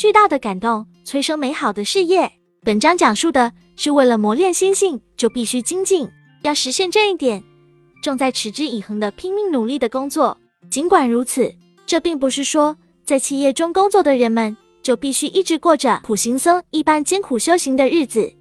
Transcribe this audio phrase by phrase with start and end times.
[0.00, 2.32] 巨大的感动催生美好的事业。
[2.62, 6.08] 本章讲述的是为了磨练心性，就必须精进。
[6.40, 7.44] 要实现这一点，
[8.02, 10.34] 重在持之以恒的拼命努力的工作。
[10.70, 12.74] 尽管如此，这并不是说
[13.04, 18.32] 在企业中工作的人们就必须一直过着苦行僧一般艰苦修行的日子。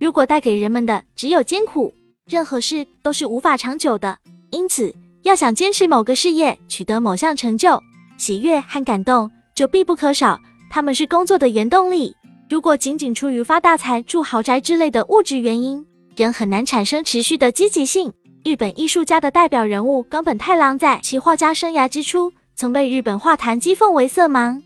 [0.00, 1.94] 如果带给人们的只有艰苦，
[2.26, 4.18] 任何事都是无法长久的。
[4.50, 4.92] 因此，
[5.22, 7.80] 要想坚持某个事业，取得某项成就，
[8.16, 10.36] 喜悦和感动就必不可少。
[10.70, 12.14] 他们是工作的原动力。
[12.48, 15.84] 如果仅仅出于发大财、住豪宅之类的物质原因，
[16.16, 18.12] 人很难产生持续的积极性。
[18.44, 24.62] 日本艺术家的代表人物冈本太郎在其画家生涯之初，曾被日本画坛讥讽为色盲，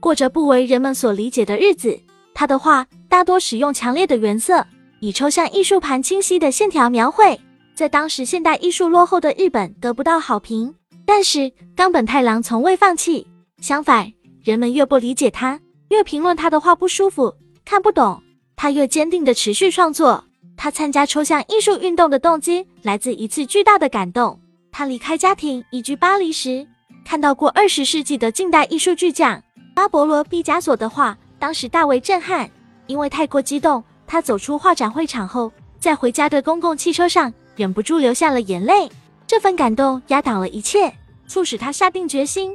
[0.00, 1.98] 过着不为人们所理解的日子。
[2.32, 4.66] 他的画大多使用强烈的原色，
[5.00, 7.38] 以抽象艺术盘清晰的线条描绘。
[7.74, 13.26] 在当时现代艺术落后的日本得不到好评，但是冈本太郎从未放弃。
[13.60, 14.12] 相反，
[14.44, 15.58] 人们越不理解他，
[15.88, 17.34] 越评论他的画不舒服、
[17.64, 18.22] 看不懂，
[18.54, 20.22] 他越坚定的持续创作。
[20.54, 24.38] 他参加抽象艺术运动的动机来自一次巨大的感动。
[24.70, 26.66] 他离开家庭移居巴黎时，
[27.06, 29.42] 看到过二十世纪的近代艺术巨匠
[29.74, 32.48] 巴勃罗·毕加索的画，当时大为震撼。
[32.86, 37.32] 因为太过激动，他走出画展会场后，在回家的公共汽车上。
[37.56, 38.90] 忍不住流下了眼泪，
[39.26, 40.92] 这份感动压倒了一切，
[41.26, 42.54] 促使他下定决心，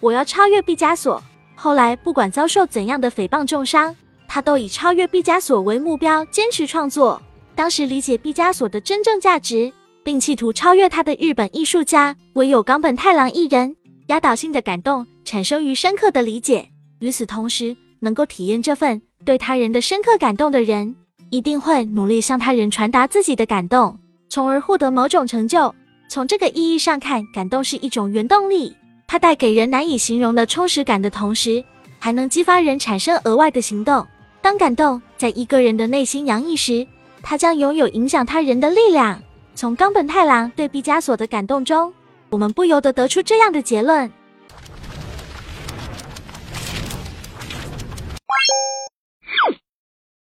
[0.00, 1.22] 我要超越毕加索。
[1.54, 3.94] 后来，不管遭受怎样的诽谤重伤，
[4.28, 7.20] 他都以超越毕加索为目标，坚持创作。
[7.54, 9.72] 当时理解毕加索的真正价值，
[10.04, 13.74] 并企图超越他的日本艺术家，唯有冈本太郎一人。
[14.06, 16.68] 压倒性的感动产生于深刻的理解。
[17.00, 20.94] 与此同时，能够体验这份对他人的深刻感动的人，
[21.30, 23.98] 一定会努力向他人传达自己的感动。
[24.30, 25.74] 从而获得某种成就。
[26.08, 28.74] 从这个意义上看，感动是一种原动力，
[29.08, 31.64] 它带给人难以形容的充实感的同时，
[31.98, 34.06] 还能激发人产生额外的行动。
[34.42, 36.86] 当感动在一个人的内心洋溢时，
[37.22, 39.20] 它将拥有影响他人的力量。
[39.54, 41.90] 从冈本太郎对毕加索的感动中，
[42.28, 44.08] 我们不由得得出这样的结论。